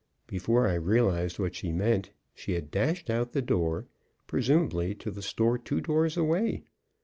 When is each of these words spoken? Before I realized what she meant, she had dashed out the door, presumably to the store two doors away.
Before 0.25 0.67
I 0.67 0.73
realized 0.73 1.37
what 1.37 1.53
she 1.53 1.71
meant, 1.71 2.09
she 2.33 2.53
had 2.53 2.71
dashed 2.71 3.11
out 3.11 3.33
the 3.33 3.41
door, 3.43 3.85
presumably 4.25 4.95
to 4.95 5.11
the 5.11 5.21
store 5.21 5.59
two 5.59 5.79
doors 5.79 6.17
away. 6.17 6.63